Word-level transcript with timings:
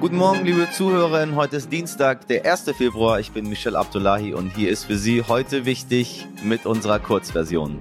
Guten 0.00 0.16
Morgen, 0.16 0.46
liebe 0.46 0.66
Zuhörerinnen. 0.72 1.36
Heute 1.36 1.56
ist 1.56 1.70
Dienstag, 1.70 2.26
der 2.26 2.50
1. 2.50 2.70
Februar. 2.74 3.20
Ich 3.20 3.32
bin 3.32 3.46
Michel 3.50 3.76
Abdullahi 3.76 4.32
und 4.32 4.56
hier 4.56 4.70
ist 4.70 4.84
für 4.84 4.96
Sie 4.96 5.22
heute 5.22 5.66
wichtig 5.66 6.26
mit 6.42 6.64
unserer 6.64 6.98
Kurzversion. 6.98 7.78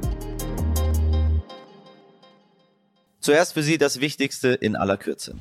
Zuerst 3.22 3.54
für 3.54 3.64
Sie 3.64 3.78
das 3.78 4.02
Wichtigste 4.02 4.50
in 4.50 4.76
aller 4.76 4.98
Kürze. 4.98 5.36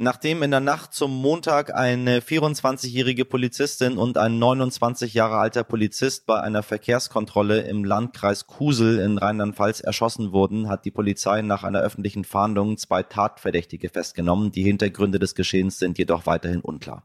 Nachdem 0.00 0.44
in 0.44 0.52
der 0.52 0.60
Nacht 0.60 0.94
zum 0.94 1.12
Montag 1.12 1.74
eine 1.74 2.20
24-jährige 2.20 3.24
Polizistin 3.24 3.98
und 3.98 4.16
ein 4.16 4.38
29 4.38 5.12
Jahre 5.12 5.38
alter 5.38 5.64
Polizist 5.64 6.24
bei 6.24 6.40
einer 6.40 6.62
Verkehrskontrolle 6.62 7.62
im 7.62 7.84
Landkreis 7.84 8.46
Kusel 8.46 9.00
in 9.00 9.18
Rheinland-Pfalz 9.18 9.80
erschossen 9.80 10.30
wurden, 10.30 10.68
hat 10.68 10.84
die 10.84 10.92
Polizei 10.92 11.42
nach 11.42 11.64
einer 11.64 11.80
öffentlichen 11.80 12.22
Fahndung 12.22 12.76
zwei 12.76 13.02
Tatverdächtige 13.02 13.88
festgenommen. 13.88 14.52
Die 14.52 14.62
Hintergründe 14.62 15.18
des 15.18 15.34
Geschehens 15.34 15.80
sind 15.80 15.98
jedoch 15.98 16.26
weiterhin 16.26 16.60
unklar. 16.60 17.02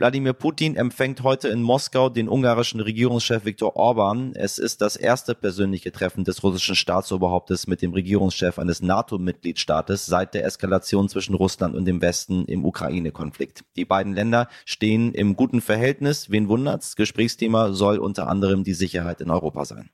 Wladimir 0.00 0.32
Putin 0.32 0.76
empfängt 0.76 1.22
heute 1.24 1.48
in 1.48 1.60
Moskau 1.60 2.08
den 2.08 2.30
ungarischen 2.30 2.80
Regierungschef 2.80 3.44
Viktor 3.44 3.76
Orban. 3.76 4.32
Es 4.34 4.56
ist 4.56 4.80
das 4.80 4.96
erste 4.96 5.34
persönliche 5.34 5.92
Treffen 5.92 6.24
des 6.24 6.42
russischen 6.42 6.74
Staatsoberhauptes 6.74 7.66
mit 7.66 7.82
dem 7.82 7.92
Regierungschef 7.92 8.58
eines 8.58 8.80
NATO-Mitgliedstaates 8.80 10.06
seit 10.06 10.32
der 10.32 10.46
Eskalation 10.46 11.10
zwischen 11.10 11.34
Russland 11.34 11.74
und 11.74 11.84
dem 11.84 12.00
Westen 12.00 12.46
im 12.46 12.64
Ukraine-Konflikt. 12.64 13.62
Die 13.76 13.84
beiden 13.84 14.14
Länder 14.14 14.48
stehen 14.64 15.12
im 15.12 15.36
guten 15.36 15.60
Verhältnis. 15.60 16.30
Wen 16.30 16.48
wundert's? 16.48 16.96
Gesprächsthema 16.96 17.74
soll 17.74 17.98
unter 17.98 18.26
anderem 18.26 18.64
die 18.64 18.72
Sicherheit 18.72 19.20
in 19.20 19.28
Europa 19.28 19.66
sein 19.66 19.90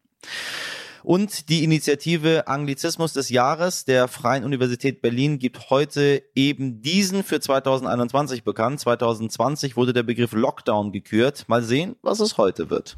und 1.06 1.50
die 1.50 1.62
Initiative 1.62 2.48
Anglizismus 2.48 3.12
des 3.12 3.28
Jahres 3.28 3.84
der 3.84 4.08
Freien 4.08 4.42
Universität 4.42 5.02
Berlin 5.02 5.38
gibt 5.38 5.70
heute 5.70 6.24
eben 6.34 6.82
diesen 6.82 7.22
für 7.22 7.38
2021 7.38 8.42
bekannt. 8.42 8.80
2020 8.80 9.76
wurde 9.76 9.92
der 9.92 10.02
Begriff 10.02 10.32
Lockdown 10.32 10.90
gekürt. 10.90 11.44
Mal 11.46 11.62
sehen, 11.62 11.94
was 12.02 12.18
es 12.18 12.38
heute 12.38 12.70
wird. 12.70 12.96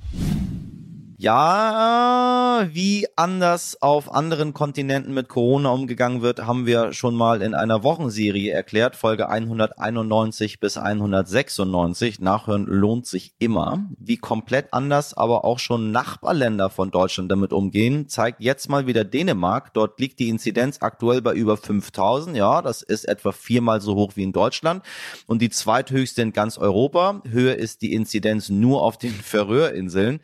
Ja, 1.20 2.68
wie 2.70 3.08
anders 3.16 3.82
auf 3.82 4.14
anderen 4.14 4.54
Kontinenten 4.54 5.12
mit 5.12 5.28
Corona 5.28 5.70
umgegangen 5.70 6.22
wird, 6.22 6.46
haben 6.46 6.64
wir 6.64 6.92
schon 6.92 7.16
mal 7.16 7.42
in 7.42 7.56
einer 7.56 7.82
Wochenserie 7.82 8.52
erklärt, 8.52 8.94
Folge 8.94 9.28
191 9.28 10.60
bis 10.60 10.76
196. 10.76 12.20
Nachhören 12.20 12.66
lohnt 12.66 13.08
sich 13.08 13.34
immer. 13.40 13.84
Wie 13.98 14.16
komplett 14.16 14.72
anders 14.72 15.12
aber 15.12 15.44
auch 15.44 15.58
schon 15.58 15.90
Nachbarländer 15.90 16.70
von 16.70 16.92
Deutschland 16.92 17.32
damit 17.32 17.52
umgehen, 17.52 18.06
zeigt 18.06 18.40
jetzt 18.40 18.68
mal 18.68 18.86
wieder 18.86 19.02
Dänemark. 19.02 19.74
Dort 19.74 19.98
liegt 19.98 20.20
die 20.20 20.28
Inzidenz 20.28 20.82
aktuell 20.82 21.20
bei 21.20 21.34
über 21.34 21.56
5000. 21.56 22.36
Ja, 22.36 22.62
das 22.62 22.82
ist 22.82 23.08
etwa 23.08 23.32
viermal 23.32 23.80
so 23.80 23.96
hoch 23.96 24.12
wie 24.14 24.22
in 24.22 24.30
Deutschland 24.32 24.84
und 25.26 25.42
die 25.42 25.50
zweithöchste 25.50 26.22
in 26.22 26.32
ganz 26.32 26.58
Europa. 26.58 27.22
Höher 27.28 27.56
ist 27.56 27.82
die 27.82 27.92
Inzidenz 27.92 28.50
nur 28.50 28.82
auf 28.82 28.98
den 28.98 29.10
Färöerinseln. 29.10 30.20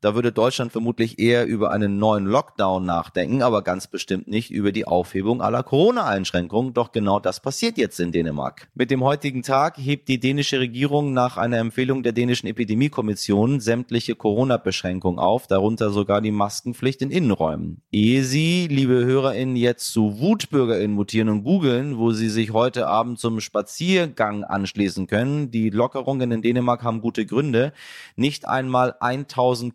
Da 0.00 0.14
würde 0.14 0.35
Deutschland 0.36 0.72
vermutlich 0.72 1.18
eher 1.18 1.46
über 1.46 1.70
einen 1.70 1.98
neuen 1.98 2.26
Lockdown 2.26 2.84
nachdenken, 2.84 3.42
aber 3.42 3.62
ganz 3.62 3.86
bestimmt 3.86 4.28
nicht 4.28 4.50
über 4.50 4.72
die 4.72 4.86
Aufhebung 4.86 5.40
aller 5.40 5.62
Corona-Einschränkungen. 5.62 6.74
Doch 6.74 6.92
genau 6.92 7.20
das 7.20 7.40
passiert 7.40 7.78
jetzt 7.78 7.98
in 8.00 8.12
Dänemark. 8.12 8.68
Mit 8.74 8.90
dem 8.90 9.02
heutigen 9.02 9.42
Tag 9.42 9.78
hebt 9.78 10.08
die 10.08 10.20
dänische 10.20 10.60
Regierung 10.60 11.12
nach 11.12 11.36
einer 11.36 11.58
Empfehlung 11.58 12.02
der 12.02 12.12
dänischen 12.12 12.46
Epidemiekommission 12.48 13.60
sämtliche 13.60 14.14
Corona-Beschränkungen 14.14 15.18
auf, 15.18 15.46
darunter 15.46 15.90
sogar 15.90 16.20
die 16.20 16.30
Maskenpflicht 16.30 17.02
in 17.02 17.10
Innenräumen. 17.10 17.82
Ehe 17.90 18.22
Sie, 18.22 18.66
liebe 18.68 19.04
HörerInnen, 19.04 19.56
jetzt 19.56 19.92
zu 19.92 20.20
WutbürgerInnen 20.20 20.94
mutieren 20.94 21.28
und 21.28 21.44
googeln, 21.44 21.96
wo 21.98 22.12
Sie 22.12 22.28
sich 22.28 22.52
heute 22.52 22.86
Abend 22.86 23.18
zum 23.18 23.40
Spaziergang 23.40 24.44
anschließen 24.44 25.06
können, 25.06 25.50
die 25.50 25.70
Lockerungen 25.70 26.30
in 26.30 26.42
Dänemark 26.42 26.82
haben 26.82 27.00
gute 27.00 27.24
Gründe. 27.24 27.72
Nicht 28.16 28.46
einmal 28.46 28.94
1000 29.00 29.74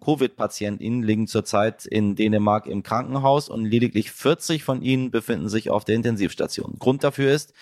Covid-PatientInnen 0.51 1.03
liegen 1.03 1.27
zurzeit 1.27 1.85
in 1.85 2.15
Dänemark 2.15 2.67
im 2.67 2.83
Krankenhaus 2.83 3.49
und 3.49 3.65
lediglich 3.65 4.11
40 4.11 4.63
von 4.63 4.81
ihnen 4.81 5.11
befinden 5.11 5.49
sich 5.49 5.69
auf 5.69 5.85
der 5.85 5.95
Intensivstation. 5.95 6.75
Grund 6.77 7.03
dafür 7.03 7.31
ist, 7.31 7.53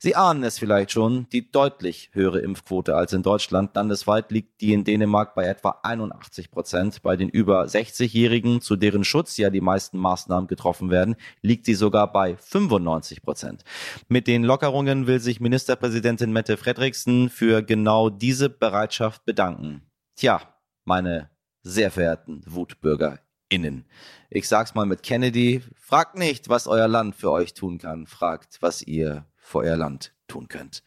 Sie 0.00 0.14
ahnen 0.14 0.44
es 0.44 0.60
vielleicht 0.60 0.92
schon, 0.92 1.28
die 1.30 1.50
deutlich 1.50 2.10
höhere 2.12 2.38
Impfquote 2.38 2.94
als 2.94 3.12
in 3.12 3.24
Deutschland. 3.24 3.74
Landesweit 3.74 4.30
liegt 4.30 4.60
die 4.60 4.72
in 4.72 4.84
Dänemark 4.84 5.34
bei 5.34 5.44
etwa 5.44 5.80
81 5.82 6.52
Prozent. 6.52 7.02
Bei 7.02 7.16
den 7.16 7.28
über 7.28 7.64
60-Jährigen, 7.64 8.60
zu 8.60 8.76
deren 8.76 9.02
Schutz 9.02 9.36
ja 9.38 9.50
die 9.50 9.60
meisten 9.60 9.98
Maßnahmen 9.98 10.46
getroffen 10.46 10.90
werden, 10.90 11.16
liegt 11.42 11.66
sie 11.66 11.74
sogar 11.74 12.12
bei 12.12 12.36
95 12.36 13.22
Prozent. 13.22 13.64
Mit 14.06 14.28
den 14.28 14.44
Lockerungen 14.44 15.08
will 15.08 15.18
sich 15.18 15.40
Ministerpräsidentin 15.40 16.32
Mette 16.32 16.56
Fredriksen 16.56 17.28
für 17.28 17.62
genau 17.62 18.08
diese 18.08 18.48
Bereitschaft 18.48 19.24
bedanken. 19.24 19.82
Tja, 20.14 20.40
meine 20.84 21.28
sehr 21.68 21.90
verehrten 21.90 22.40
WutbürgerInnen. 22.46 23.84
Ich 24.30 24.48
sag's 24.48 24.74
mal 24.74 24.86
mit 24.86 25.02
Kennedy, 25.02 25.62
fragt 25.76 26.16
nicht, 26.16 26.48
was 26.48 26.66
euer 26.66 26.88
Land 26.88 27.14
für 27.14 27.30
euch 27.30 27.54
tun 27.54 27.78
kann, 27.78 28.06
fragt, 28.06 28.58
was 28.60 28.82
ihr 28.82 29.26
für 29.36 29.58
euer 29.58 29.76
Land 29.76 30.14
tun 30.26 30.48
könnt. 30.48 30.82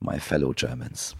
My 0.00 0.18
fellow 0.20 0.52
Germans. 0.54 1.16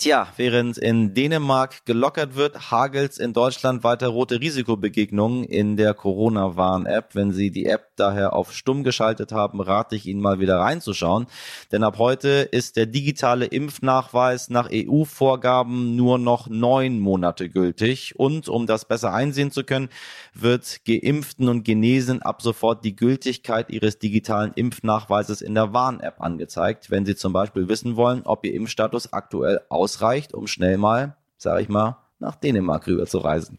Tja, 0.00 0.28
während 0.36 0.78
in 0.78 1.12
Dänemark 1.12 1.84
gelockert 1.84 2.34
wird, 2.34 2.70
hagelt's 2.70 3.18
in 3.18 3.34
Deutschland 3.34 3.84
weiter 3.84 4.08
rote 4.08 4.40
Risikobegegnungen 4.40 5.44
in 5.44 5.76
der 5.76 5.92
Corona-Warn-App. 5.92 7.14
Wenn 7.14 7.32
Sie 7.32 7.50
die 7.50 7.66
App 7.66 7.89
daher 8.00 8.32
auf 8.32 8.52
stumm 8.52 8.82
geschaltet 8.82 9.32
haben, 9.32 9.60
rate 9.60 9.94
ich 9.94 10.06
Ihnen 10.06 10.20
mal 10.20 10.40
wieder 10.40 10.58
reinzuschauen. 10.58 11.26
Denn 11.70 11.84
ab 11.84 11.98
heute 11.98 12.28
ist 12.28 12.76
der 12.76 12.86
digitale 12.86 13.46
Impfnachweis 13.46 14.50
nach 14.50 14.68
EU-Vorgaben 14.72 15.94
nur 15.94 16.18
noch 16.18 16.48
neun 16.48 16.98
Monate 16.98 17.48
gültig. 17.48 18.14
Und 18.16 18.48
um 18.48 18.66
das 18.66 18.86
besser 18.86 19.12
einsehen 19.12 19.52
zu 19.52 19.62
können, 19.62 19.90
wird 20.34 20.80
Geimpften 20.86 21.48
und 21.48 21.62
Genesen 21.62 22.22
ab 22.22 22.42
sofort 22.42 22.84
die 22.84 22.96
Gültigkeit 22.96 23.70
ihres 23.70 23.98
digitalen 23.98 24.52
Impfnachweises 24.54 25.42
in 25.42 25.54
der 25.54 25.72
Warn-App 25.72 26.20
angezeigt, 26.20 26.90
wenn 26.90 27.06
Sie 27.06 27.14
zum 27.14 27.32
Beispiel 27.32 27.68
wissen 27.68 27.96
wollen, 27.96 28.22
ob 28.24 28.44
Ihr 28.44 28.54
Impfstatus 28.54 29.12
aktuell 29.12 29.60
aus 29.68 29.90
ausreicht, 29.90 30.34
um 30.34 30.46
schnell 30.46 30.78
mal, 30.78 31.16
sage 31.36 31.62
ich 31.62 31.68
mal, 31.68 31.96
nach 32.18 32.36
Dänemark 32.36 32.86
rüber 32.86 33.06
zu 33.06 33.18
reisen. 33.18 33.58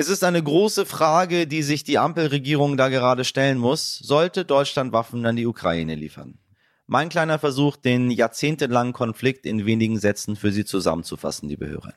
Es 0.00 0.08
ist 0.08 0.24
eine 0.24 0.42
große 0.42 0.86
Frage, 0.86 1.46
die 1.46 1.62
sich 1.62 1.84
die 1.84 1.98
Ampelregierung 1.98 2.78
da 2.78 2.88
gerade 2.88 3.22
stellen 3.22 3.58
muss. 3.58 3.98
Sollte 3.98 4.46
Deutschland 4.46 4.94
Waffen 4.94 5.26
an 5.26 5.36
die 5.36 5.44
Ukraine 5.44 5.94
liefern? 5.94 6.38
Mein 6.86 7.10
kleiner 7.10 7.38
Versuch, 7.38 7.76
den 7.76 8.10
jahrzehntelangen 8.10 8.94
Konflikt 8.94 9.44
in 9.44 9.66
wenigen 9.66 9.98
Sätzen 9.98 10.36
für 10.36 10.52
Sie 10.52 10.64
zusammenzufassen, 10.64 11.50
liebe 11.50 11.68
Hörer. 11.68 11.92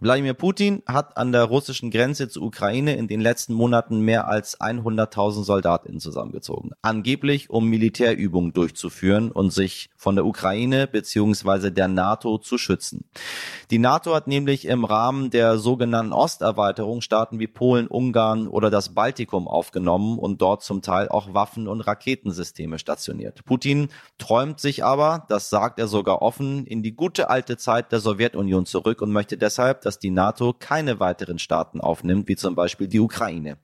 Wladimir 0.00 0.34
Putin 0.34 0.82
hat 0.86 1.16
an 1.16 1.30
der 1.30 1.44
russischen 1.44 1.92
Grenze 1.92 2.28
zur 2.28 2.42
Ukraine 2.42 2.96
in 2.96 3.06
den 3.06 3.20
letzten 3.20 3.54
Monaten 3.54 4.00
mehr 4.00 4.26
als 4.26 4.60
100.000 4.60 5.44
Soldatinnen 5.44 6.00
zusammengezogen. 6.00 6.72
Angeblich, 6.82 7.48
um 7.48 7.68
Militärübungen 7.68 8.52
durchzuführen 8.52 9.30
und 9.30 9.52
sich 9.52 9.90
von 9.96 10.16
der 10.16 10.26
Ukraine 10.26 10.88
bzw. 10.88 11.70
der 11.70 11.86
NATO 11.86 12.38
zu 12.38 12.58
schützen. 12.58 13.04
Die 13.70 13.78
NATO 13.78 14.14
hat 14.16 14.26
nämlich 14.26 14.66
im 14.66 14.84
Rahmen 14.84 15.30
der 15.30 15.58
sogenannten 15.58 16.12
Osterweiterung 16.12 17.00
Staaten 17.00 17.38
wie 17.38 17.46
Polen, 17.46 17.86
Ungarn 17.86 18.48
oder 18.48 18.70
das 18.70 18.94
Baltikum 18.94 19.46
aufgenommen 19.46 20.18
und 20.18 20.42
dort 20.42 20.64
zum 20.64 20.82
Teil 20.82 21.08
auch 21.08 21.34
Waffen- 21.34 21.68
und 21.68 21.82
Raketensysteme 21.82 22.80
stationiert. 22.80 23.44
Putin 23.44 23.88
träumt 24.18 24.58
sich 24.58 24.84
aber, 24.84 25.24
das 25.28 25.50
sagt 25.50 25.78
er 25.78 25.86
sogar 25.86 26.20
offen, 26.20 26.66
in 26.66 26.82
die 26.82 26.96
gute 26.96 27.30
alte 27.30 27.56
Zeit 27.56 27.92
der 27.92 28.00
Sowjetunion 28.00 28.66
zurück 28.66 29.00
und 29.00 29.12
möchte 29.12 29.38
deshalb, 29.38 29.83
dass 29.86 29.98
die 29.98 30.10
NATO 30.10 30.54
keine 30.58 31.00
weiteren 31.00 31.38
Staaten 31.38 31.80
aufnimmt, 31.80 32.28
wie 32.28 32.36
zum 32.36 32.54
Beispiel 32.54 32.88
die 32.88 33.00
Ukraine. 33.00 33.58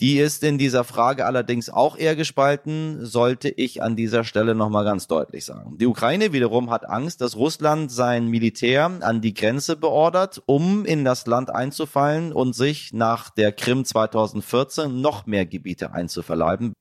Die 0.00 0.18
ist 0.18 0.42
in 0.42 0.58
dieser 0.58 0.84
Frage 0.84 1.26
allerdings 1.26 1.70
auch 1.70 1.96
eher 1.96 2.16
gespalten, 2.16 3.04
sollte 3.04 3.48
ich 3.48 3.82
an 3.82 3.96
dieser 3.96 4.24
Stelle 4.24 4.54
nochmal 4.54 4.84
ganz 4.84 5.06
deutlich 5.06 5.44
sagen. 5.44 5.78
Die 5.78 5.86
Ukraine 5.86 6.32
wiederum 6.32 6.70
hat 6.70 6.88
Angst, 6.88 7.20
dass 7.20 7.36
Russland 7.36 7.92
sein 7.92 8.28
Militär 8.28 8.90
an 9.00 9.20
die 9.20 9.34
Grenze 9.34 9.76
beordert, 9.76 10.42
um 10.46 10.84
in 10.84 11.04
das 11.04 11.26
Land 11.26 11.50
einzufallen 11.50 12.32
und 12.32 12.54
sich 12.54 12.92
nach 12.92 13.30
der 13.30 13.52
Krim 13.52 13.84
2014 13.84 15.00
noch 15.00 15.26
mehr 15.26 15.46
Gebiete 15.46 15.92
einzuverleiben. 15.92 16.72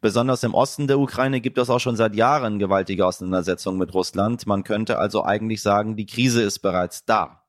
Besonders 0.00 0.42
im 0.42 0.54
Osten 0.54 0.86
der 0.86 0.98
Ukraine 0.98 1.40
gibt 1.40 1.58
es 1.58 1.70
auch 1.70 1.78
schon 1.78 1.96
seit 1.96 2.14
Jahren 2.14 2.58
gewaltige 2.58 3.06
Auseinandersetzungen 3.06 3.78
mit 3.78 3.94
Russland. 3.94 4.46
Man 4.46 4.64
könnte 4.64 4.98
also 4.98 5.24
eigentlich 5.24 5.62
sagen, 5.62 5.96
die 5.96 6.06
Krise 6.06 6.42
ist 6.42 6.60
bereits 6.60 7.04
da. 7.04 7.42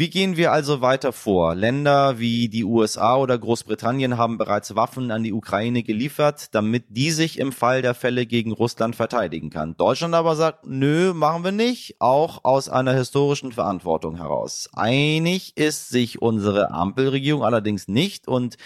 Wie 0.00 0.08
gehen 0.08 0.38
wir 0.38 0.50
also 0.50 0.80
weiter 0.80 1.12
vor? 1.12 1.54
Länder 1.54 2.18
wie 2.18 2.48
die 2.48 2.64
USA 2.64 3.16
oder 3.18 3.36
Großbritannien 3.36 4.16
haben 4.16 4.38
bereits 4.38 4.74
Waffen 4.74 5.10
an 5.10 5.22
die 5.22 5.34
Ukraine 5.34 5.82
geliefert, 5.82 6.54
damit 6.54 6.84
die 6.88 7.10
sich 7.10 7.38
im 7.38 7.52
Fall 7.52 7.82
der 7.82 7.92
Fälle 7.92 8.24
gegen 8.24 8.52
Russland 8.52 8.96
verteidigen 8.96 9.50
kann. 9.50 9.76
Deutschland 9.76 10.14
aber 10.14 10.36
sagt, 10.36 10.64
nö, 10.64 11.12
machen 11.12 11.44
wir 11.44 11.52
nicht, 11.52 11.96
auch 11.98 12.44
aus 12.44 12.70
einer 12.70 12.94
historischen 12.94 13.52
Verantwortung 13.52 14.16
heraus. 14.16 14.70
Einig 14.72 15.58
ist 15.58 15.90
sich 15.90 16.22
unsere 16.22 16.70
Ampelregierung 16.70 17.44
allerdings 17.44 17.86
nicht 17.86 18.26
und 18.26 18.56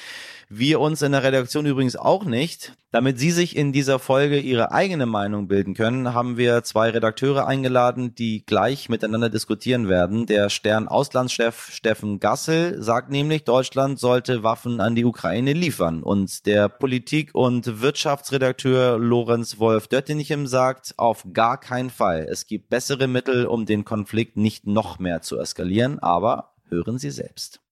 wir 0.49 0.79
uns 0.79 1.03
in 1.03 1.11
der 1.11 1.25
Redaktion 1.25 1.67
übrigens 1.67 1.97
auch 1.97 2.25
nicht. 2.25 2.75
Damit 2.91 3.19
Sie 3.19 3.33
sich 3.33 3.57
in 3.57 3.73
dieser 3.73 3.99
Folge 3.99 4.39
Ihre 4.39 4.71
eigene 4.71 5.07
Meinung 5.07 5.49
bilden 5.49 5.75
können, 5.75 6.15
haben 6.15 6.37
wir 6.37 6.63
zwei 6.63 6.91
Redakteure 6.91 7.45
eingeladen, 7.45 8.15
die 8.15 8.47
gleich 8.47 8.89
miteinander 8.89 9.31
diskutieren 9.31 9.89
werden. 9.89 10.27
Der 10.27 10.49
Stern 10.49 10.87
Auslandschef 11.25 11.71
Steffen 11.71 12.21
Gassel 12.21 12.82
sagt 12.82 13.09
nämlich, 13.09 13.44
Deutschland 13.44 13.99
sollte 13.99 14.43
Waffen 14.43 14.79
an 14.79 14.94
die 14.94 15.06
Ukraine 15.06 15.55
liefern. 15.55 16.03
Und 16.03 16.44
der 16.44 16.69
Politik- 16.69 17.35
und 17.35 17.81
Wirtschaftsredakteur 17.81 18.99
Lorenz 18.99 19.59
Wolf 19.59 19.88
Döttinchem 19.88 20.47
sagt, 20.47 20.93
auf 20.99 21.25
gar 21.32 21.59
keinen 21.59 21.88
Fall. 21.88 22.26
Es 22.31 22.47
gibt 22.47 22.69
bessere 22.69 23.06
Mittel, 23.06 23.47
um 23.47 23.65
den 23.65 23.87
Konflikt 23.87 24.37
nicht 24.37 24.67
noch 24.67 24.99
mehr 24.99 25.23
zu 25.23 25.38
eskalieren. 25.38 25.99
Aber 25.99 26.53
hören 26.69 26.99
Sie 26.99 27.11
selbst. 27.11 27.62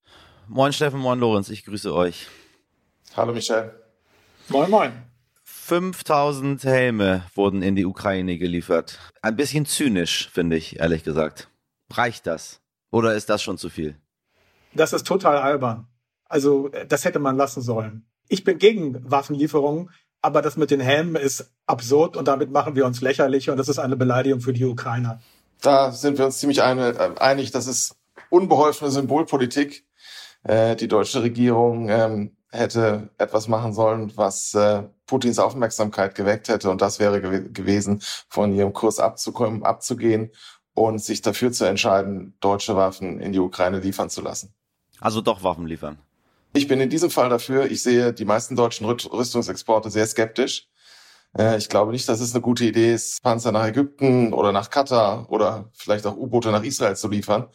Moin 0.49 0.73
Steffen, 0.73 1.01
moin 1.01 1.19
Lorenz, 1.19 1.51
ich 1.51 1.67
grüße 1.67 1.95
euch. 1.95 2.29
Hallo 3.15 3.35
Michel. 3.35 3.71
Moin, 4.49 4.71
moin. 4.71 4.93
5000 5.45 6.65
Helme 6.65 7.25
wurden 7.35 7.61
in 7.61 7.77
die 7.77 7.85
Ukraine 7.85 8.39
geliefert. 8.39 8.99
Ein 9.21 9.37
bisschen 9.37 9.67
zynisch, 9.67 10.31
finde 10.33 10.57
ich, 10.57 10.81
ehrlich 10.81 11.05
gesagt. 11.05 11.49
Reicht 11.91 12.27
das? 12.27 12.62
Oder 12.93 13.15
ist 13.15 13.29
das 13.29 13.43
schon 13.43 13.59
zu 13.59 13.71
viel? 13.71 13.97
Das 14.75 14.93
ist 14.93 15.07
total 15.07 15.39
albern. 15.39 15.89
Also, 16.27 16.71
das 16.89 17.05
hätte 17.05 17.19
man 17.19 17.37
lassen 17.37 17.63
sollen. 17.63 18.07
Ich 18.29 18.45
bin 18.45 18.59
gegen 18.59 19.11
Waffenlieferungen, 19.11 19.91
aber 20.21 20.41
das 20.41 20.57
mit 20.57 20.71
den 20.71 20.81
Helmen 20.81 21.17
ist 21.17 21.51
absurd 21.67 22.17
und 22.17 22.29
damit 22.29 22.51
machen 22.51 22.77
wir 22.77 22.87
uns 22.87 23.01
lächerlich 23.01 23.51
und 23.51 23.57
das 23.57 23.69
ist 23.69 23.79
eine 23.79 23.97
Beleidigung 23.97 24.41
für 24.41 24.53
die 24.53 24.65
Ukrainer. 24.65 25.21
Da 25.61 25.91
sind 25.91 26.19
wir 26.19 26.27
uns 26.27 26.39
ziemlich 26.39 26.63
einig. 26.63 27.51
Das 27.51 27.67
ist 27.67 27.97
unbeholfene 28.31 28.91
Symbolpolitik. 28.91 29.85
Äh, 30.45 30.77
die 30.77 30.89
deutsche 30.89 31.23
Regierung 31.23 31.89
ähm, 31.89 32.37
hätte 32.51 33.11
etwas 33.19 33.49
machen 33.49 33.73
sollen, 33.73 34.13
was 34.17 34.55
äh, 34.55 34.83
Putins 35.07 35.39
Aufmerksamkeit 35.39 36.15
geweckt 36.15 36.49
hätte. 36.49 36.71
Und 36.71 36.83
das 36.83 36.99
wäre 36.99 37.21
gew 37.21 37.53
gewesen, 37.53 38.03
von 38.29 38.53
ihrem 38.53 38.73
Kurs 38.73 38.99
abzukommen, 38.99 39.63
abzugehen 39.63 40.31
und 40.75 41.03
sich 41.03 41.23
dafür 41.23 41.53
zu 41.53 41.65
entscheiden, 41.65 42.35
deutsche 42.41 42.77
Waffen 42.77 43.21
in 43.21 43.33
die 43.33 43.39
Ukraine 43.39 43.81
liefern 43.81 44.11
zu 44.11 44.23
lassen. 44.23 44.55
Also 45.01 45.21
doch 45.21 45.43
Waffen 45.43 45.67
liefern. 45.67 45.99
Ich 46.55 46.69
bin 46.69 46.81
in 46.81 46.91
diesem 46.91 47.11
Fall 47.11 47.29
dafür. 47.29 47.71
Ich 47.71 47.83
sehe 47.83 48.13
die 48.13 48.25
meisten 48.25 48.57
deutschen 48.57 48.87
Rüstungsexporte 48.87 49.91
sehr 49.91 50.07
skeptisch. 50.07 50.69
Äh, 51.37 51.57
ich 51.59 51.69
glaube 51.69 51.93
nicht, 51.93 52.09
dass 52.09 52.21
es 52.21 52.35
eine 52.35 52.43
gute 52.43 52.65
Idee 52.65 52.93
ist, 52.93 53.23
Panzer 53.23 53.53
nach 53.53 53.67
Ägypten 53.67 54.33
oder 54.33 54.53
nach 54.53 54.71
Katar 54.71 55.31
oder 55.31 55.71
vielleicht 55.73 56.07
auch 56.07 56.17
U-Boote 56.17 56.51
nach 56.51 56.63
Israel 56.63 56.97
zu 56.97 57.09
liefern. 57.09 57.49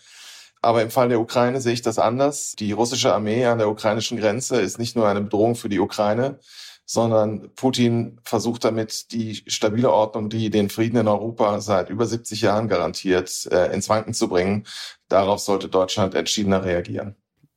Aber 0.62 0.82
im 0.82 0.90
Fall 0.90 1.10
der 1.10 1.20
Ukraine 1.20 1.62
sehe 1.62 1.74
ich 1.74 1.84
das 1.84 2.00
anders. 2.00 2.54
Die 2.58 2.72
russische 2.72 3.14
Armee 3.14 3.46
an 3.46 3.60
der 3.60 3.70
ukrainischen 3.70 4.18
Grenze 4.18 4.60
ist 4.60 4.80
nicht 4.80 4.96
nur 4.96 5.08
eine 5.08 5.22
Bedrohung 5.22 5.56
für 5.56 5.70
die 5.70 5.80
Ukraine, 5.80 6.40
sondern 6.90 7.54
Putin 7.56 8.20
versucht 8.24 8.64
damit, 8.64 9.12
die 9.12 9.36
stabile 9.36 9.92
Ordnung, 9.92 10.30
die 10.30 10.50
den 10.50 10.70
Frieden 10.70 10.98
in 10.98 11.08
Europa 11.10 11.60
seit 11.60 11.90
über 11.90 12.06
70 12.06 12.42
Jahren 12.42 12.70
garantiert, 12.70 13.48
äh, 13.52 13.74
ins 13.74 13.90
Wanken 13.90 14.14
zu 14.14 14.30
bringen. 14.30 14.66
Darauf 15.10 15.40
sollte 15.40 15.68
Deutschland 15.68 16.16
entschiedener 16.16 16.64
reagieren. 16.64 17.16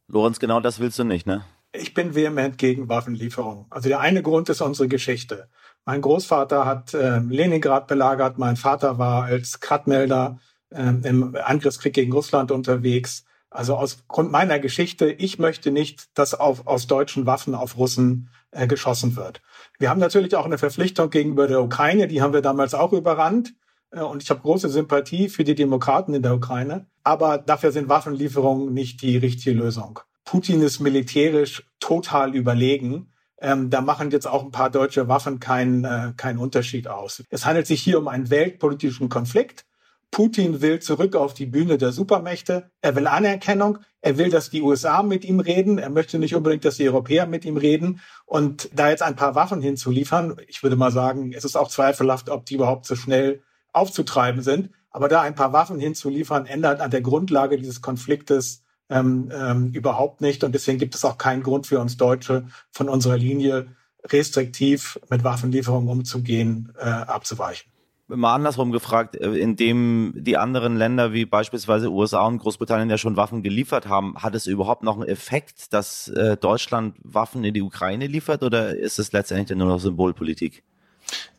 Lorenz, 0.09 0.41
genau 0.41 0.59
das 0.59 0.81
willst 0.81 0.99
du 0.99 1.05
nicht, 1.05 1.27
ne? 1.27 1.45
Ich 1.73 1.95
bin 1.95 2.17
vehement 2.17 2.59
gegen 2.59 2.89
Waffenlieferungen. 2.89 3.67
Also 3.71 3.89
der 3.89 4.01
eine 4.01 4.23
Grund 4.23 4.49
ist 4.49 4.61
unsere 4.61 4.89
Geschichte. 4.89 5.49
Mein 5.85 6.01
Großvater 6.01 6.67
hat 6.67 6.93
äh, 6.95 7.21
Leningrad 7.21 7.87
belagert, 7.87 8.37
mein 8.37 8.57
Vater 8.57 8.99
war 8.99 9.25
als 9.25 9.61
Kratmelder 9.61 10.41
ähm, 10.73 11.03
im 11.05 11.37
Angriffskrieg 11.37 11.95
gegen 11.95 12.13
Russland 12.13 12.51
unterwegs. 12.51 13.25
Also 13.49 13.77
aus 13.77 14.03
Grund 14.09 14.33
meiner 14.33 14.59
Geschichte, 14.59 15.11
ich 15.11 15.39
möchte 15.39 15.71
nicht, 15.71 16.09
dass 16.19 16.35
auf, 16.35 16.67
aus 16.67 16.89
deutschen 16.89 17.27
Waffen 17.27 17.55
auf 17.55 17.77
Russen 17.77 18.29
äh, 18.53 18.67
geschossen 18.67 19.17
wird. 19.17 19.41
Wir 19.79 19.91
haben 19.91 20.01
natürlich 20.01 20.35
auch 20.37 20.45
eine 20.45 20.59
Verpflichtung 20.59 21.11
gegenüber 21.11 21.47
der 21.47 21.63
Ukraine, 21.63 22.09
die 22.09 22.23
haben 22.23 22.33
wir 22.33 22.43
damals 22.43 22.75
auch 22.75 22.93
überrannt. 22.93 23.55
Äh, 23.91 24.03
und 24.03 24.23
ich 24.23 24.31
habe 24.31 24.41
große 24.41 24.69
Sympathie 24.69 25.29
für 25.29 25.45
die 25.45 25.55
Demokraten 25.55 26.15
in 26.15 26.23
der 26.23 26.35
Ukraine. 26.35 26.87
Aber 27.03 27.39
dafür 27.39 27.73
sind 27.73 27.89
Waffenlieferungen 27.89 28.73
nicht 28.73 29.03
die 29.03 29.17
richtige 29.17 29.57
Lösung. 29.57 30.01
Putin 30.25 30.63
ist 30.63 30.81
militärisch 30.81 31.65
total 31.81 32.35
überlegen. 32.35 33.13
Ähm, 33.41 33.71
da 33.71 33.81
machen 33.81 34.11
jetzt 34.11 34.27
auch 34.27 34.45
ein 34.45 34.51
paar 34.51 34.71
deutsche 34.71 35.09
Waffen 35.09 35.41
keinen 35.41 35.85
äh, 35.85 36.13
keinen 36.17 36.39
Unterschied 36.39 36.89
aus. 36.89 37.25
Es 37.31 37.47
handelt 37.47 37.67
sich 37.67 37.83
hier 37.83 37.99
um 37.99 38.07
einen 38.07 38.31
weltpolitischen 38.31 39.09
Konflikt. 39.09 39.65
Putin 40.11 40.61
will 40.61 40.81
zurück 40.81 41.15
auf 41.15 41.35
die 41.35 41.47
Bühne 41.47 41.79
der 41.79 41.93
Supermächte. 41.93 42.71
Er 42.81 42.97
will 42.97 43.07
Anerkennung. 43.07 43.79
Er 44.01 44.19
will, 44.19 44.31
dass 44.31 44.51
die 44.51 44.63
USA 44.63 45.03
mit 45.03 45.25
ihm 45.25 45.41
reden. 45.41 45.79
Er 45.79 45.91
möchte 45.91 46.19
nicht 46.19 46.35
unbedingt, 46.35 46.65
dass 46.65 46.77
die 46.77 46.89
Europäer 46.89 47.27
mit 47.27 47.45
ihm 47.45 47.57
reden. 47.57 48.01
Und 48.27 48.71
da 48.75 48.91
jetzt 48.91 49.03
ein 49.03 49.17
paar 49.17 49.35
Waffen 49.35 49.63
hinzuliefern, 49.63 50.37
ich 50.49 50.63
würde 50.63 50.77
mal 50.77 50.91
sagen, 50.91 51.33
es 51.33 51.45
ist 51.45 51.57
auch 51.57 51.69
zweifelhaft, 51.69 52.29
ob 52.29 52.45
die 52.45 52.55
überhaupt 52.55 52.87
so 52.87 52.97
schnell 52.97 53.43
aufzutreiben 53.73 54.43
sind. 54.43 54.71
Aber 54.91 55.09
da 55.09 55.21
ein 55.21 55.37
paar 55.37 55.53
Waffen 55.53 55.79
hinzuliefern, 55.79 56.47
ändert 56.47 56.81
an 56.81 56.91
der 56.91 57.03
Grundlage 57.03 57.57
dieses 57.57 57.81
Konfliktes 57.81 58.65
ähm, 58.89 59.31
ähm, 59.33 59.71
überhaupt 59.73 60.21
nicht. 60.21 60.43
Und 60.43 60.55
deswegen 60.55 60.79
gibt 60.79 60.97
es 60.97 61.05
auch 61.05 61.19
keinen 61.19 61.45
Grund 61.45 61.69
für 61.69 61.79
uns 61.79 61.97
Deutsche, 61.97 62.47
von 62.73 62.89
unserer 62.89 63.17
Linie 63.17 63.77
restriktiv 64.05 64.99
mit 65.09 65.23
Waffenlieferungen 65.23 65.89
umzugehen, 65.89 66.73
äh, 66.79 66.85
abzuweichen 66.85 67.71
mal 68.17 68.35
andersrum 68.35 68.73
gefragt, 68.73 69.17
äh, 69.17 69.33
indem 69.35 70.13
die 70.17 70.37
anderen 70.37 70.77
Länder 70.77 71.13
wie 71.13 71.25
beispielsweise 71.25 71.91
USA 71.91 72.27
und 72.27 72.39
Großbritannien 72.39 72.91
ja 72.91 72.99
schon 72.99 73.17
Waffen 73.17 73.43
geliefert 73.43 73.89
haben, 73.89 74.17
hat 74.17 74.35
es 74.35 74.47
überhaupt 74.47 74.83
noch 74.83 74.97
einen 74.97 75.09
Effekt, 75.09 75.73
dass 75.73 76.09
äh, 76.09 76.37
Deutschland 76.37 76.97
Waffen 77.03 77.45
in 77.45 77.55
die 77.55 77.63
Ukraine 77.63 78.07
liefert 78.07 78.43
oder 78.43 78.77
ist 78.77 78.99
es 78.99 79.13
letztendlich 79.13 79.57
nur 79.57 79.69
noch 79.69 79.81
Symbolpolitik? 79.81 80.63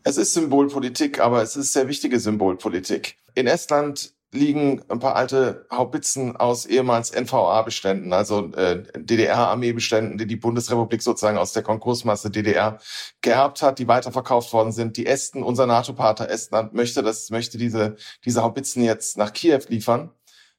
Es 0.03 0.18
ist 0.18 0.33
Symbolpolitik, 0.33 1.19
aber 1.19 1.41
es 1.41 1.56
ist 1.56 1.73
sehr 1.73 1.88
wichtige 1.88 2.19
Symbolpolitik. 2.19 3.15
In 3.35 3.47
Estland 3.47 4.13
liegen 4.33 4.81
ein 4.89 5.00
paar 5.00 5.16
alte 5.16 5.66
Haubitzen 5.69 6.38
aus 6.38 6.66
ehemals 6.66 7.12
NVA-Beständen, 7.12 8.13
also 8.13 8.51
äh, 8.54 8.83
DDR-Armeebeständen, 8.98 10.18
die 10.18 10.25
die 10.25 10.38
Bundesrepublik 10.38 11.01
sozusagen 11.01 11.38
aus 11.38 11.54
der 11.54 11.63
Konkursmasse 11.63 12.31
DDR 12.31 12.80
geerbt 13.22 13.62
hat, 13.62 13.80
die 13.80 13.88
weiterverkauft 13.88 14.54
worden 14.54 14.72
sind. 14.72 14.95
Die 14.98 15.06
Esten, 15.06 15.44
unser 15.44 15.66
NATO-Partner 15.66 16.30
Estland, 16.30 16.74
möchte 16.74 17.04
das, 17.04 17.30
möchte 17.30 17.57
diese 17.57 17.98
diese 18.25 18.44
Haubitzen 18.44 18.83
jetzt 18.83 19.18
nach 19.18 19.33
Kiew 19.33 19.62
liefern 19.68 20.12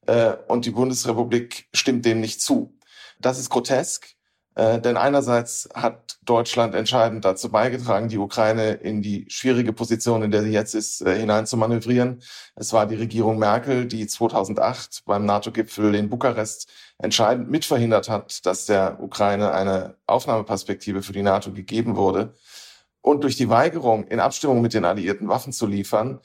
äh, 0.06 0.34
und 0.48 0.64
die 0.66 0.70
Bundesrepublik 0.70 1.68
stimmt 1.72 2.04
dem 2.04 2.20
nicht 2.20 2.40
zu. 2.40 2.78
Das 3.20 3.38
ist 3.38 3.50
grotesk. 3.50 4.16
Äh, 4.54 4.80
denn 4.80 4.96
einerseits 4.96 5.68
hat 5.74 6.18
Deutschland 6.24 6.74
entscheidend 6.74 7.24
dazu 7.24 7.50
beigetragen, 7.50 8.08
die 8.08 8.18
Ukraine 8.18 8.72
in 8.74 9.00
die 9.00 9.24
schwierige 9.28 9.72
Position, 9.72 10.22
in 10.22 10.30
der 10.30 10.42
sie 10.42 10.50
jetzt 10.50 10.74
ist, 10.74 11.00
äh, 11.00 11.18
hinein 11.18 11.46
zu 11.46 11.56
manövrieren. 11.56 12.22
Es 12.54 12.72
war 12.72 12.86
die 12.86 12.96
Regierung 12.96 13.38
Merkel, 13.38 13.86
die 13.86 14.06
2008 14.06 15.04
beim 15.06 15.24
NATO-Gipfel 15.24 15.94
in 15.94 16.10
Bukarest 16.10 16.70
entscheidend 16.98 17.50
mitverhindert 17.50 18.08
hat, 18.10 18.44
dass 18.44 18.66
der 18.66 19.02
Ukraine 19.02 19.52
eine 19.52 19.96
Aufnahmeperspektive 20.06 21.02
für 21.02 21.12
die 21.12 21.22
NATO 21.22 21.52
gegeben 21.52 21.96
wurde. 21.96 22.34
Und 23.00 23.24
durch 23.24 23.36
die 23.36 23.48
Weigerung, 23.48 24.06
in 24.06 24.20
Abstimmung 24.20 24.60
mit 24.60 24.74
den 24.74 24.84
Alliierten 24.84 25.28
Waffen 25.28 25.52
zu 25.52 25.66
liefern, 25.66 26.20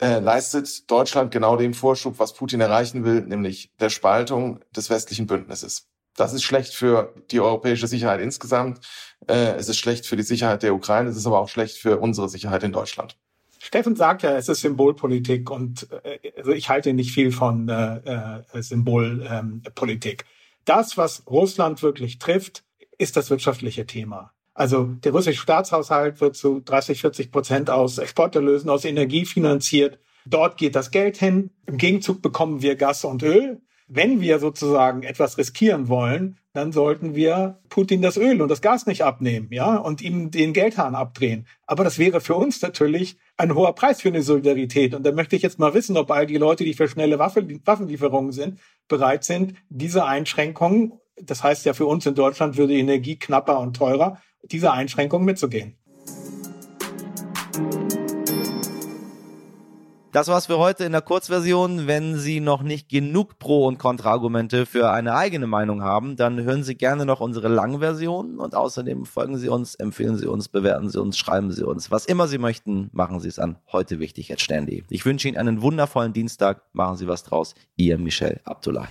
äh, 0.00 0.18
leistet 0.18 0.90
Deutschland 0.90 1.30
genau 1.30 1.56
den 1.56 1.74
Vorschub, 1.74 2.18
was 2.18 2.34
Putin 2.34 2.60
erreichen 2.60 3.04
will, 3.04 3.22
nämlich 3.22 3.72
der 3.78 3.88
Spaltung 3.88 4.60
des 4.74 4.90
westlichen 4.90 5.26
Bündnisses. 5.26 5.91
Das 6.16 6.32
ist 6.32 6.42
schlecht 6.42 6.74
für 6.74 7.14
die 7.30 7.40
europäische 7.40 7.86
Sicherheit 7.86 8.20
insgesamt. 8.20 8.80
Äh, 9.26 9.54
es 9.56 9.68
ist 9.68 9.78
schlecht 9.78 10.06
für 10.06 10.16
die 10.16 10.22
Sicherheit 10.22 10.62
der 10.62 10.74
Ukraine. 10.74 11.08
Es 11.08 11.16
ist 11.16 11.26
aber 11.26 11.40
auch 11.40 11.48
schlecht 11.48 11.78
für 11.78 11.98
unsere 11.98 12.28
Sicherheit 12.28 12.62
in 12.62 12.72
Deutschland. 12.72 13.16
Steffen 13.58 13.94
sagt 13.94 14.22
ja, 14.22 14.36
es 14.36 14.48
ist 14.48 14.60
Symbolpolitik 14.60 15.50
und 15.50 15.88
äh, 16.04 16.32
also 16.36 16.52
ich 16.52 16.68
halte 16.68 16.92
nicht 16.92 17.12
viel 17.12 17.30
von 17.32 17.68
äh, 17.68 18.42
Symbolpolitik. 18.60 20.24
das, 20.64 20.96
was 20.96 21.24
Russland 21.26 21.82
wirklich 21.82 22.18
trifft, 22.18 22.64
ist 22.98 23.16
das 23.16 23.30
wirtschaftliche 23.30 23.86
Thema. 23.86 24.32
Also 24.54 24.84
der 24.84 25.12
russische 25.12 25.40
Staatshaushalt 25.40 26.20
wird 26.20 26.36
zu 26.36 26.60
30, 26.60 27.00
40 27.00 27.32
Prozent 27.32 27.70
aus 27.70 27.98
Exporterlösen, 27.98 28.68
aus 28.68 28.84
Energie 28.84 29.24
finanziert. 29.24 29.98
Dort 30.26 30.56
geht 30.56 30.76
das 30.76 30.90
Geld 30.90 31.16
hin. 31.16 31.50
Im 31.66 31.78
Gegenzug 31.78 32.20
bekommen 32.20 32.62
wir 32.62 32.76
Gas 32.76 33.04
und 33.04 33.22
Öl. 33.22 33.62
Wenn 33.94 34.22
wir 34.22 34.38
sozusagen 34.38 35.02
etwas 35.02 35.36
riskieren 35.36 35.88
wollen, 35.88 36.38
dann 36.54 36.72
sollten 36.72 37.14
wir 37.14 37.58
Putin 37.68 38.00
das 38.00 38.16
Öl 38.16 38.40
und 38.40 38.48
das 38.48 38.62
Gas 38.62 38.86
nicht 38.86 39.02
abnehmen, 39.02 39.48
ja, 39.50 39.76
und 39.76 40.00
ihm 40.00 40.30
den 40.30 40.54
Geldhahn 40.54 40.94
abdrehen. 40.94 41.46
Aber 41.66 41.84
das 41.84 41.98
wäre 41.98 42.22
für 42.22 42.34
uns 42.34 42.62
natürlich 42.62 43.18
ein 43.36 43.54
hoher 43.54 43.74
Preis 43.74 44.00
für 44.00 44.08
eine 44.08 44.22
Solidarität. 44.22 44.94
Und 44.94 45.04
da 45.04 45.12
möchte 45.12 45.36
ich 45.36 45.42
jetzt 45.42 45.58
mal 45.58 45.74
wissen, 45.74 45.96
ob 45.98 46.10
all 46.10 46.26
die 46.26 46.38
Leute, 46.38 46.64
die 46.64 46.74
für 46.74 46.88
schnelle 46.88 47.18
Waffenlieferungen 47.18 48.32
sind, 48.32 48.58
bereit 48.88 49.24
sind, 49.24 49.54
diese 49.68 50.06
Einschränkungen, 50.06 50.94
das 51.20 51.42
heißt 51.42 51.66
ja 51.66 51.74
für 51.74 51.86
uns 51.86 52.06
in 52.06 52.14
Deutschland 52.14 52.56
würde 52.56 52.74
Energie 52.74 53.18
knapper 53.18 53.60
und 53.60 53.76
teurer, 53.76 54.18
diese 54.42 54.72
Einschränkungen 54.72 55.26
mitzugehen. 55.26 55.76
Das 60.12 60.28
war's 60.28 60.44
für 60.44 60.58
heute 60.58 60.84
in 60.84 60.92
der 60.92 61.00
Kurzversion. 61.00 61.86
Wenn 61.86 62.18
Sie 62.18 62.40
noch 62.40 62.62
nicht 62.62 62.90
genug 62.90 63.38
Pro- 63.38 63.66
und 63.66 63.78
Kontraargumente 63.78 64.66
für 64.66 64.90
eine 64.90 65.14
eigene 65.14 65.46
Meinung 65.46 65.82
haben, 65.82 66.16
dann 66.16 66.42
hören 66.42 66.64
Sie 66.64 66.74
gerne 66.74 67.06
noch 67.06 67.20
unsere 67.20 67.48
Langversion 67.48 68.38
und 68.38 68.54
außerdem 68.54 69.06
folgen 69.06 69.38
Sie 69.38 69.48
uns, 69.48 69.74
empfehlen 69.74 70.18
Sie 70.18 70.26
uns, 70.26 70.50
bewerten 70.50 70.90
Sie 70.90 71.00
uns, 71.00 71.16
schreiben 71.16 71.50
Sie 71.50 71.64
uns. 71.64 71.90
Was 71.90 72.04
immer 72.04 72.28
Sie 72.28 72.36
möchten, 72.36 72.90
machen 72.92 73.20
Sie 73.20 73.28
es 73.28 73.38
an 73.38 73.56
heute 73.72 74.00
wichtig 74.00 74.30
at 74.30 74.42
Ständig. 74.42 74.84
Ich 74.90 75.06
wünsche 75.06 75.28
Ihnen 75.28 75.38
einen 75.38 75.62
wundervollen 75.62 76.12
Dienstag. 76.12 76.62
Machen 76.74 76.98
Sie 76.98 77.08
was 77.08 77.24
draus. 77.24 77.54
Ihr 77.76 77.96
Michel 77.96 78.38
Abdullahi. 78.44 78.88